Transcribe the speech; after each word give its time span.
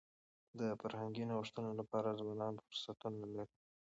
د 0.59 0.61
فرهنګي 0.79 1.23
نوښتونو 1.31 1.71
لپاره 1.79 2.17
ځوانان 2.21 2.53
فرصتونه 2.65 3.17
لري. 3.35 3.55